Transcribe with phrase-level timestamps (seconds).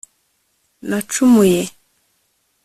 [0.89, 1.63] nacumuye